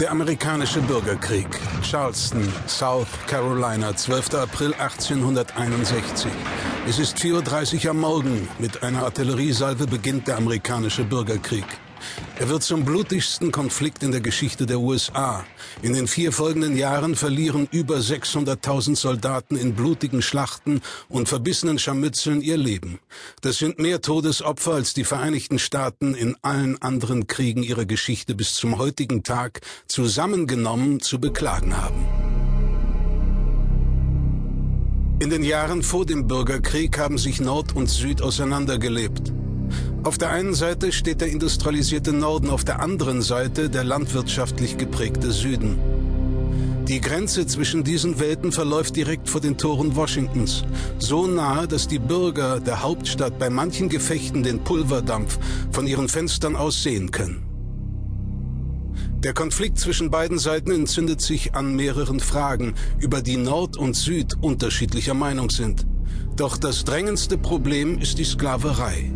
[0.00, 1.46] Der amerikanische Bürgerkrieg.
[1.82, 4.34] Charleston, South Carolina, 12.
[4.34, 6.32] April 1861.
[6.88, 8.48] Es ist 4.30 Uhr am Morgen.
[8.58, 11.64] Mit einer Artilleriesalve beginnt der amerikanische Bürgerkrieg.
[12.38, 15.44] Er wird zum blutigsten Konflikt in der Geschichte der USA.
[15.82, 22.40] In den vier folgenden Jahren verlieren über 600.000 Soldaten in blutigen Schlachten und verbissenen Scharmützeln
[22.40, 22.98] ihr Leben.
[23.40, 28.54] Das sind mehr Todesopfer, als die Vereinigten Staaten in allen anderen Kriegen ihrer Geschichte bis
[28.54, 32.06] zum heutigen Tag zusammengenommen zu beklagen haben.
[35.20, 39.32] In den Jahren vor dem Bürgerkrieg haben sich Nord und Süd auseinandergelebt.
[40.04, 45.32] Auf der einen Seite steht der industrialisierte Norden, auf der anderen Seite der landwirtschaftlich geprägte
[45.32, 45.78] Süden.
[46.86, 50.64] Die Grenze zwischen diesen Welten verläuft direkt vor den Toren Washingtons,
[50.98, 55.38] so nahe, dass die Bürger der Hauptstadt bei manchen Gefechten den Pulverdampf
[55.72, 57.42] von ihren Fenstern aus sehen können.
[59.20, 64.34] Der Konflikt zwischen beiden Seiten entzündet sich an mehreren Fragen, über die Nord und Süd
[64.42, 65.86] unterschiedlicher Meinung sind.
[66.36, 69.10] Doch das drängendste Problem ist die Sklaverei.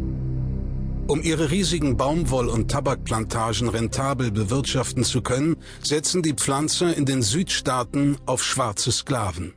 [1.09, 7.23] Um ihre riesigen Baumwoll- und Tabakplantagen rentabel bewirtschaften zu können, setzen die Pflanzer in den
[7.23, 9.55] Südstaaten auf schwarze Sklaven.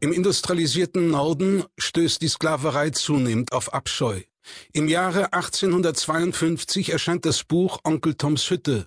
[0.00, 4.22] Im industrialisierten Norden stößt die Sklaverei zunehmend auf Abscheu.
[4.72, 8.86] Im Jahre 1852 erscheint das Buch Onkel Toms Hütte,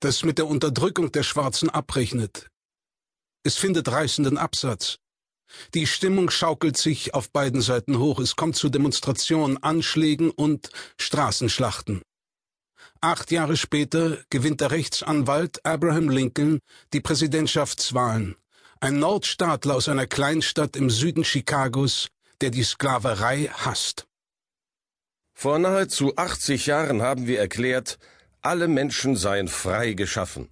[0.00, 2.48] das mit der Unterdrückung der Schwarzen abrechnet.
[3.42, 4.96] Es findet reißenden Absatz.
[5.74, 8.18] Die Stimmung schaukelt sich auf beiden Seiten hoch.
[8.18, 12.02] Es kommt zu Demonstrationen, Anschlägen und Straßenschlachten.
[13.00, 16.60] Acht Jahre später gewinnt der Rechtsanwalt Abraham Lincoln
[16.92, 18.36] die Präsidentschaftswahlen.
[18.80, 22.08] Ein Nordstaatler aus einer Kleinstadt im Süden Chicagos,
[22.40, 24.06] der die Sklaverei hasst.
[25.34, 27.98] Vor nahezu 80 Jahren haben wir erklärt,
[28.40, 30.48] alle Menschen seien frei geschaffen.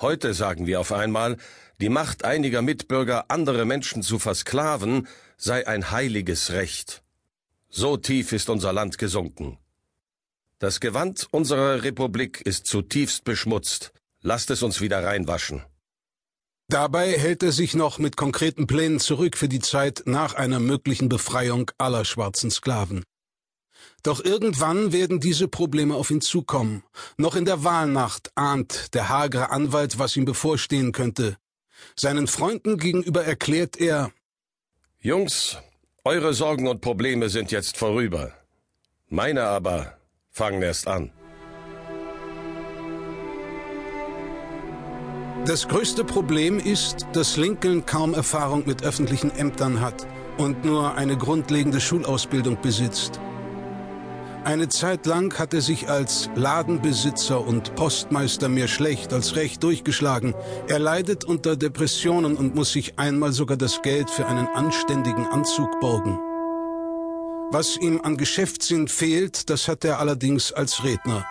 [0.00, 1.36] Heute sagen wir auf einmal,
[1.80, 7.02] die Macht einiger Mitbürger, andere Menschen zu versklaven, sei ein heiliges Recht.
[7.68, 9.58] So tief ist unser Land gesunken.
[10.58, 13.92] Das Gewand unserer Republik ist zutiefst beschmutzt.
[14.20, 15.64] Lasst es uns wieder reinwaschen.
[16.68, 21.08] Dabei hält er sich noch mit konkreten Plänen zurück für die Zeit nach einer möglichen
[21.08, 23.02] Befreiung aller schwarzen Sklaven.
[24.02, 26.82] Doch irgendwann werden diese Probleme auf ihn zukommen.
[27.16, 31.36] Noch in der Wahlnacht ahnt der hagere Anwalt, was ihm bevorstehen könnte.
[31.96, 34.12] Seinen Freunden gegenüber erklärt er
[35.00, 35.58] Jungs,
[36.04, 38.32] eure Sorgen und Probleme sind jetzt vorüber.
[39.08, 39.98] Meine aber
[40.30, 41.12] fangen erst an.
[45.44, 50.06] Das größte Problem ist, dass Lincoln kaum Erfahrung mit öffentlichen Ämtern hat
[50.38, 53.20] und nur eine grundlegende Schulausbildung besitzt.
[54.44, 60.34] Eine Zeit lang hat er sich als Ladenbesitzer und Postmeister mehr schlecht als recht durchgeschlagen.
[60.66, 65.78] Er leidet unter Depressionen und muss sich einmal sogar das Geld für einen anständigen Anzug
[65.78, 66.18] borgen.
[67.52, 71.24] Was ihm an Geschäftssinn fehlt, das hat er allerdings als Redner.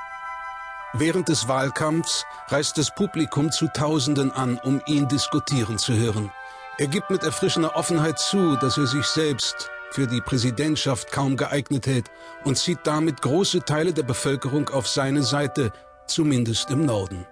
[0.94, 6.32] Während des Wahlkampfs reist das Publikum zu Tausenden an, um ihn diskutieren zu hören.
[6.78, 11.86] Er gibt mit erfrischender Offenheit zu, dass er sich selbst für die Präsidentschaft kaum geeignet
[11.86, 12.06] hält
[12.44, 15.72] und zieht damit große Teile der Bevölkerung auf seine Seite,
[16.08, 17.26] zumindest im Norden.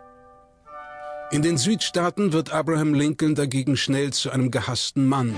[1.31, 5.35] In den Südstaaten wird Abraham Lincoln dagegen schnell zu einem gehassten Mann.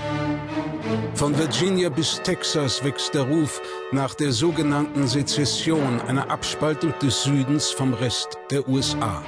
[1.16, 3.62] Von Virginia bis Texas wächst der Ruf
[3.92, 9.22] nach der sogenannten Sezession, einer Abspaltung des Südens vom Rest der USA.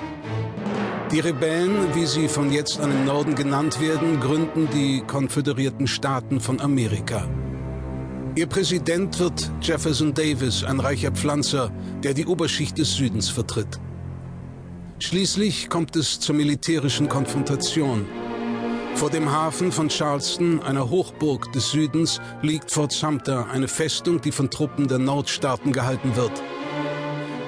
[1.11, 6.39] Die Rebellen, wie sie von jetzt an im Norden genannt werden, gründen die Konföderierten Staaten
[6.39, 7.27] von Amerika.
[8.35, 11.71] Ihr Präsident wird Jefferson Davis, ein reicher Pflanzer,
[12.01, 13.79] der die Oberschicht des Südens vertritt.
[14.97, 18.07] Schließlich kommt es zur militärischen Konfrontation.
[18.95, 24.31] Vor dem Hafen von Charleston, einer Hochburg des Südens, liegt Fort Sumter, eine Festung, die
[24.31, 26.31] von Truppen der Nordstaaten gehalten wird.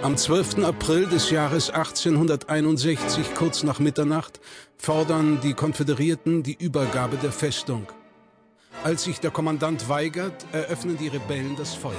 [0.03, 0.59] Am 12.
[0.66, 4.39] April des Jahres 1861, kurz nach Mitternacht,
[4.77, 7.88] fordern die Konföderierten die Übergabe der Festung.
[8.86, 11.96] Als sich der Kommandant weigert, eröffnen die Rebellen das Feuer.